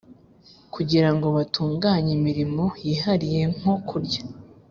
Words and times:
kugira 0.73 1.09
ngo 1.15 1.27
batunganye 1.35 2.11
imirimo 2.19 2.63
yihariye 2.85 3.41
nko 3.55 3.73
kurya 3.87 4.23